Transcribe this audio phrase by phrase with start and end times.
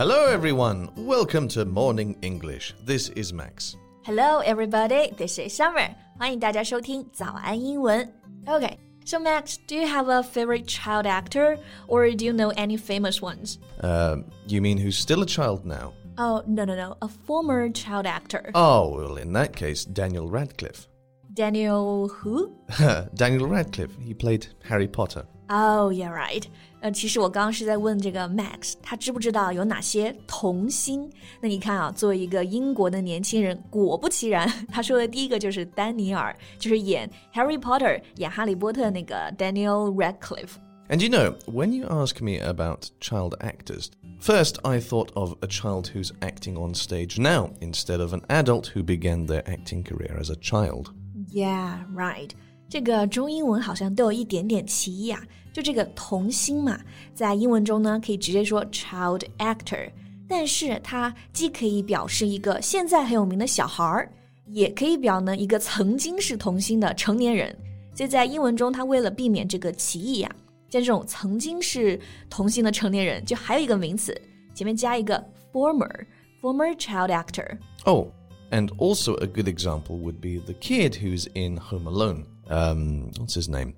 [0.00, 0.90] Hello, everyone.
[0.96, 2.74] Welcome to Morning English.
[2.84, 3.76] This is Max.
[4.04, 5.12] Hello, everybody.
[5.16, 5.94] This is Summer.
[6.18, 8.12] 欢迎大家收听早安英文。
[8.46, 13.20] Okay, so Max, do you have a favorite child actor, or do you know any famous
[13.20, 13.58] ones?
[13.82, 15.92] Uh, you mean who's still a child now?
[16.18, 18.50] Oh, no, no, no, a former child actor.
[18.54, 20.88] Oh, well, in that case, Daniel Radcliffe.
[21.34, 22.56] Daniel who?
[23.14, 23.94] Daniel Radcliffe.
[24.00, 25.26] He played Harry Potter.
[25.50, 26.42] Oh, yeah, right.
[26.80, 31.08] 呃，其实我刚刚是在问这个 Max，他知不知道有哪些童星？
[31.40, 44.78] 那你看啊，作为一个英国的年轻人，果不其然，他说的第一个就是丹尼尔，就是演 Harry Potter、演哈利波特那个 Daniel Radcliffe。And you know, when you ask me about child actors, first I
[44.78, 49.26] thought of a child who's acting on stage now instead of an adult who began
[49.26, 50.92] their acting career as a child.
[51.28, 52.34] Yeah, right.
[52.70, 55.22] 这个中英文好像都有一点点歧义啊。
[55.52, 56.78] 就这个童星嘛，
[57.14, 59.90] 在英文中呢可以直接说 child actor，
[60.28, 64.12] 但是它既可以表示一个现在很有名的小孩儿，
[64.48, 67.56] 也可以表呢一个曾经是童星的成年人。
[67.94, 70.30] 所以在英文中，它为了避免这个歧义呀，
[70.68, 74.14] 像这种曾经是童星的成年人，就还有一个名词，
[74.54, 76.04] 前面加一个 former
[76.42, 78.08] former child actor。Oh,
[78.50, 82.24] and also a good example would be the kid who's in Home Alone.
[82.51, 83.73] um, what's his name?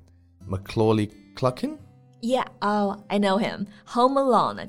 [0.46, 1.78] Macaulay Culkin?
[2.22, 3.68] Yeah, oh, I know him.
[3.86, 4.60] Home Alone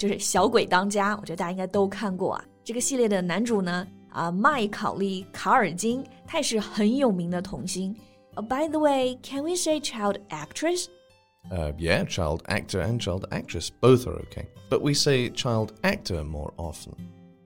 [8.48, 10.88] by the way, can we say child actress?
[11.50, 16.24] Uh, yeah, child actor and child actress both are okay, but we say child actor
[16.24, 16.96] more often.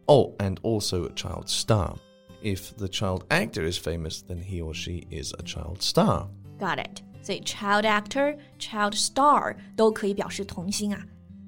[0.08, 1.96] Oh, and also a child star.
[2.40, 6.28] If the child actor is famous, then he or she is a child star.
[6.58, 6.98] Got it.
[6.98, 7.02] it。
[7.22, 11.02] 所以 child actor、child star 都可以表示童星啊。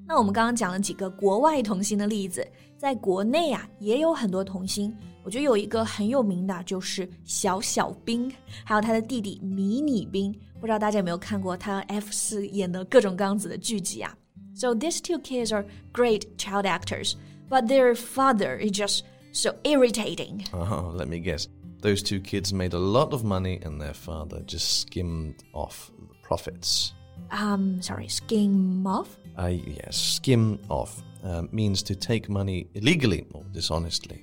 [0.07, 2.45] 那我们刚刚讲了几个国外童星的例子，
[2.77, 4.95] 在国内啊也有很多童星。
[5.23, 8.31] 我觉得有一个很有名的，就是小小彬，
[8.63, 10.31] 还有他的弟弟迷你彬。
[10.59, 14.15] 不知道大家有没有看过他 F 四演的各种各样子的剧集啊
[14.53, 17.13] ？So these two kids are great child actors,
[17.49, 19.01] but their father is just
[19.32, 20.44] so irritating.
[20.52, 21.48] Oh, let me guess.
[21.82, 26.14] Those two kids made a lot of money and their father just skimmed off the
[26.22, 26.92] profits.
[27.30, 29.18] Um, sorry, skim off?
[29.38, 34.20] Uh, yes, skim off uh, means to take money illegally or dishonestly.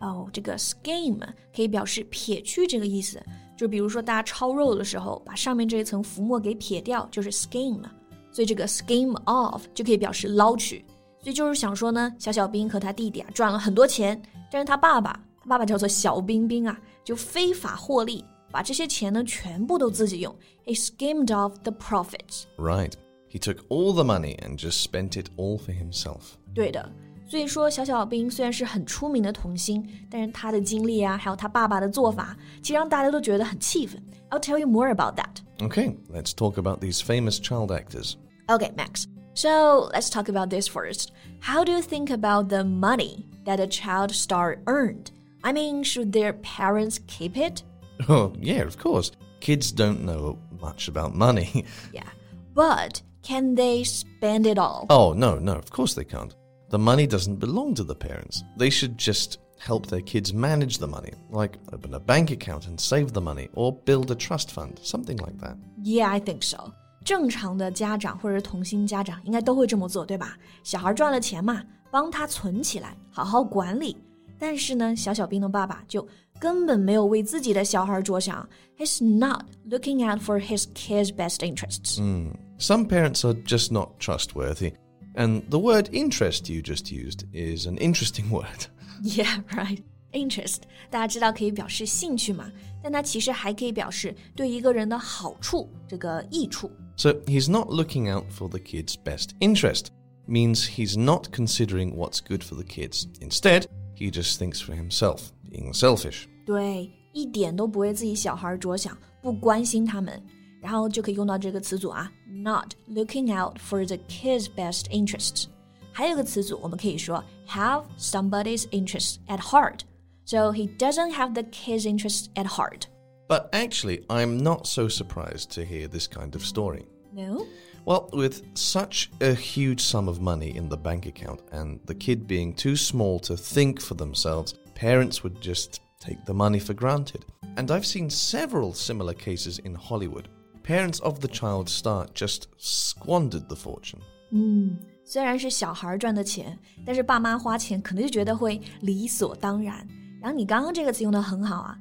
[0.00, 1.20] 哦，这个 skim
[1.54, 3.20] 可以表示撇去这个意思，
[3.56, 7.82] 就比如说大家焯肉的时候，把上面这一层浮沫给撇掉，就是 skim。
[8.30, 10.84] 所以这个 skim off 就可以表示捞取。
[11.23, 20.35] 所以就是想说呢，小小彬和他弟弟啊赚了很多钱，但是他爸爸，他爸爸叫做小彬彬啊，就非法获利，把这些钱呢全部都自己用
[20.65, 22.43] ，he skimmed off the profits.
[22.57, 22.91] Right.
[23.31, 26.33] He took all the money and just spent it all for himself.
[26.53, 26.91] 对的，
[27.25, 33.99] 所以说小小彬虽然是很出名的童星，但是他的经历啊，还有他爸爸的做法，其实让大家都觉得很气愤。
[34.29, 35.37] I'll tell you more about that.
[35.59, 38.15] Okay, let's talk about these famous child actors.
[38.47, 39.05] Okay, Max.
[39.33, 41.11] So let's talk about this first.
[41.39, 45.11] How do you think about the money that a child star earned?
[45.43, 47.63] I mean, should their parents keep it?
[48.09, 49.11] Oh, yeah, of course.
[49.39, 51.65] Kids don't know much about money.
[51.93, 52.09] yeah.
[52.53, 54.87] But can they spend it all?
[54.89, 56.35] Oh, no, no, of course they can't.
[56.69, 58.43] The money doesn't belong to the parents.
[58.57, 62.79] They should just help their kids manage the money, like open a bank account and
[62.81, 65.55] save the money, or build a trust fund, something like that.
[65.81, 66.73] Yeah, I think so.
[67.03, 70.37] 正常的家长或者是童心家长应该都会这么做，对吧？
[70.63, 73.97] 小孩赚了钱嘛，帮他存起来，好好管理。
[74.39, 76.05] 但是呢，小小彬的爸爸就
[76.39, 78.47] 根本没有为自己的小孩着想
[78.77, 81.99] ，He's not looking out for his kids' best interests.
[81.99, 82.33] Mm.
[82.59, 84.73] Some parents are just not trustworthy.
[85.15, 88.67] And the word interest you just used is an interesting word.
[89.01, 89.81] Yeah, right.
[90.11, 90.57] Interest，
[90.89, 92.51] 大家知道可以表示兴趣嘛，
[92.83, 96.69] 但它其实还可以表示对一个人的好处，这个益处。
[96.96, 99.88] So he's not looking out for the kid's best interest.
[100.26, 103.06] Means he's not considering what's good for the kids.
[103.20, 106.26] Instead, he just thinks for himself, being selfish.
[106.44, 110.22] 对，一点都不为自己小孩着想，不关心他们。
[110.60, 115.44] 然后就可以用到这个词组啊，not looking out for the kids' best interests。
[115.92, 122.82] 还有个词组，我们可以说 have somebody's interest at heart。So he doesn't have the kids' interest at heart.
[123.28, 126.86] But actually, I'm not so surprised to hear this kind of story.
[127.12, 127.46] No?
[127.84, 132.26] Well, with such a huge sum of money in the bank account and the kid
[132.26, 137.24] being too small to think for themselves, parents would just take the money for granted.
[137.56, 140.28] And I've seen several similar cases in Hollywood
[140.62, 144.00] parents of the child star just squandered the fortune.
[144.30, 149.86] 嗯， 虽然是小孩赚的钱，但是爸妈花钱可能就觉得会理所当然。
[150.20, 151.78] 然后你刚刚这个词用的很好啊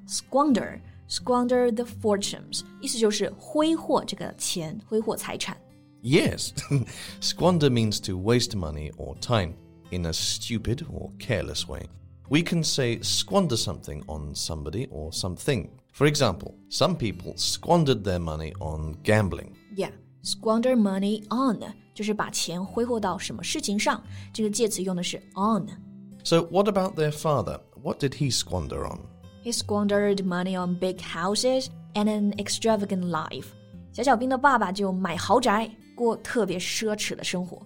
[1.09, 5.57] ，squander，squander the fortunes，意思就是挥霍这个钱，挥霍财产。
[6.03, 6.51] Yes,
[7.19, 9.53] squander means to waste money or time
[9.91, 11.87] in a stupid or careless way.
[12.29, 15.69] We can say squander something on somebody or something.
[15.93, 19.55] For example, some people squandered their money on gambling.
[19.75, 19.91] Yeah,
[20.23, 27.61] squander money on 就是把钱挥霍到什么事情上，这个介词用的是 on。So what about their father?
[27.81, 28.99] What did he squander on?
[29.42, 33.46] He squandered money on big houses and an extravagant life.
[33.92, 37.60] 小小彬的爸爸就买豪宅，过特别奢侈的生活。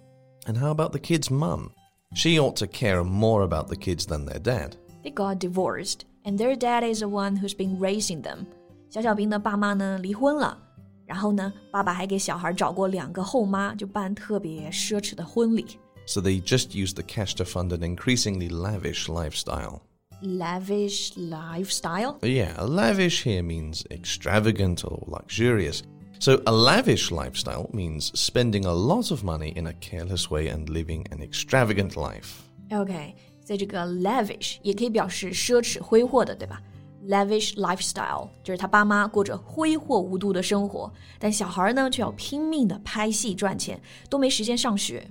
[0.45, 1.69] And how about the kid's mum?
[2.15, 4.71] She ought to care more about the kids than their dad.
[5.03, 8.47] They got divorced, and their dad is the one who's been raising them.
[8.89, 10.57] 小小彬的爸妈呢离婚了，
[11.05, 15.77] 然后呢，爸爸还给小孩找过两个后妈，就办特别奢侈的婚礼。
[16.05, 19.81] So they just used the cash to fund an increasingly lavish lifestyle
[20.22, 22.18] Lavish lifestyle?
[22.22, 25.82] Yeah, lavish here means extravagant or luxurious.
[26.20, 30.68] So, a lavish lifestyle means spending a lot of money in a careless way and
[30.68, 32.42] living an extravagant life.
[32.70, 36.62] OK，在这个 lavish 也可以表示奢侈挥霍的，对吧？
[37.08, 45.04] lavish lifestyle 就是他爸妈过着挥霍无度的生活，但小孩呢却要拼命的拍戏赚钱，都没时间上学。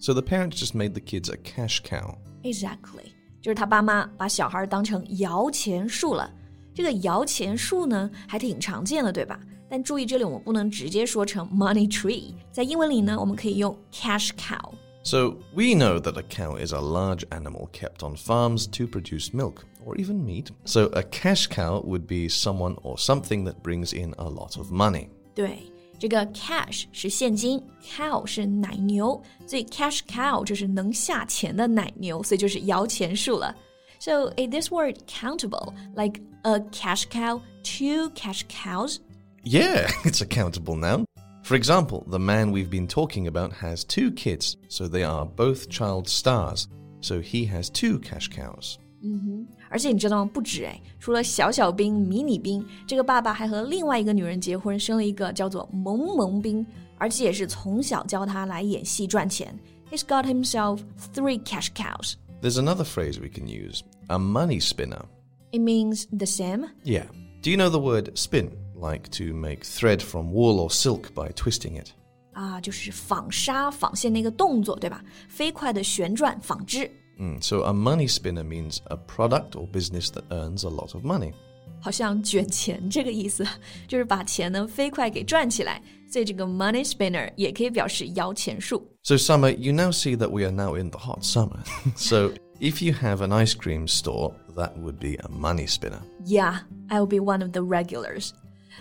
[0.00, 2.16] So the parents just made the kids a cash cow.
[2.42, 6.30] Exactly， 就是他爸妈把小孩当成摇钱树了。
[6.74, 9.40] 这个摇钱树呢，还挺常见的，对吧？
[9.68, 18.16] 但注意，这里我们不能直接说成 money tree，在英文里呢，我们可以用 cash cow。So we know that a cow is a large animal kept on
[18.16, 20.48] farms to produce milk or even meat.
[20.64, 24.70] So a cash cow would be someone or something that brings in a lot of
[24.72, 25.08] money.
[25.34, 25.62] 对，
[26.00, 33.54] 这个 cash 是现金，cow 是奶牛，所以 cash cow 就是能下钱的奶牛，所以就是摇钱树了。
[33.98, 38.98] So is this word countable, like a cash cow, two cash cows?
[39.42, 41.06] Yeah, it's a countable noun.
[41.42, 45.70] For example, the man we've been talking about has two kids, so they are both
[45.70, 46.66] child stars.
[47.00, 48.76] So he has two cash cows.
[49.02, 50.29] 嗯哼， 而且你知道吗？
[50.31, 56.63] 不止哎，除了小小彬、迷你彬，这个爸爸还和另外一个女人结婚，生了一个叫做萌萌兵，
[56.97, 59.57] 而且也是从小教他来演戏赚钱。
[59.89, 60.81] He's got himself
[61.13, 62.15] three cash cows.
[62.41, 65.05] There's another phrase we can use a money spinner.
[65.51, 66.69] It means the same?
[66.83, 67.05] Yeah.
[67.41, 68.51] Do you know the word spin?
[68.75, 71.89] Like to make thread from wool or silk by twisting it.
[72.33, 75.03] 啊，就是纺纱、纺线那个动作，对吧？
[75.27, 76.89] 飞快的旋转纺织。
[77.20, 81.32] Mm, so a money spinner means a product or business that earns a lot of money.
[81.80, 83.46] 好像卷钱这个意思，
[83.86, 85.80] 就是把钱呢飞快给赚起来。
[86.08, 88.86] 所以这个 money spinner 也可以表示摇钱树。
[89.02, 91.58] So summer, you now see that we are now in the hot summer.
[91.96, 92.30] so
[92.60, 96.00] if you have an ice cream store, that would be a money spinner.
[96.24, 98.30] Yeah, I will be one of the regulars.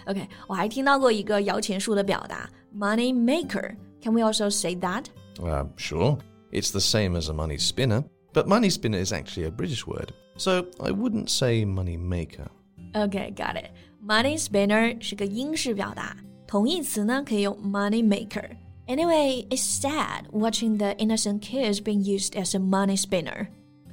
[0.06, 5.06] OK，我还听到过一个摇钱树的表达，money maker。Can we also say that?
[5.40, 6.18] Uh, sure.
[6.52, 8.04] It's the same as a money spinner,
[8.34, 12.48] but money spinner is actually a British word, so I wouldn't say money maker.
[12.94, 13.72] OK, got it.
[14.02, 16.16] Money spinner 是个英式表达，
[16.48, 23.48] 同义词呢可以用 money maker。Anyway, it's sad watching the innocent kids being used as a money spinner.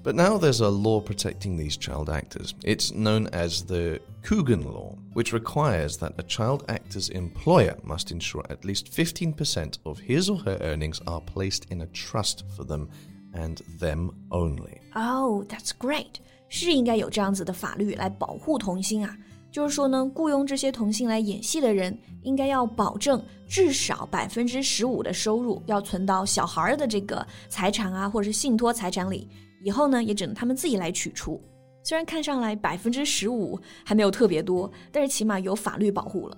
[0.04, 2.54] But now there's a law protecting these child actors.
[2.64, 8.44] It's known as the Coogan Law, which requires that a child actor's employer must ensure
[8.50, 12.90] at least 15% of his or her earnings are placed in a trust for them
[13.36, 14.78] and them only.
[14.94, 16.14] Oh, that's great.
[16.48, 19.16] 是应该有这样子的法律来保护童星啊。
[19.50, 29.28] 就是说呢，雇佣这些童星来演戏的人，应该要保证至少百分之十五的收入要存到小孩的这个财产啊，或者是信托财产里。
[29.62, 31.38] 以后呢，也只能他们自己来取出。
[31.84, 36.36] 虽然看上来百分之十五还没有特别多，但是起码有法律保护了。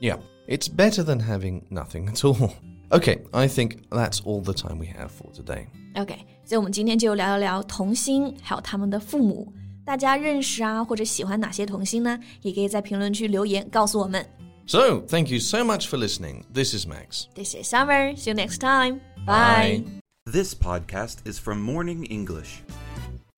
[0.00, 2.52] Yeah, it's better than having nothing at all.
[2.92, 5.66] Okay, I think that's all the time we have for today.
[5.94, 9.52] OK，所以我们今天就聊一聊童星，还有他们的父母。
[9.84, 12.18] 大家认识啊，或者喜欢哪些童星呢？
[12.42, 14.24] 也可以在评论区留言告诉我们。
[14.66, 16.44] So, thank you so much for listening.
[16.52, 17.26] This is Max.
[17.34, 18.14] This is Summer.
[18.16, 19.00] See you next time.
[19.26, 19.82] Bye.
[19.82, 19.84] Bye.
[20.30, 22.60] This podcast is from Morning English.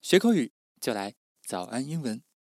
[0.00, 0.50] 学口语
[0.80, 1.14] 就来
[1.46, 2.20] 早安英文。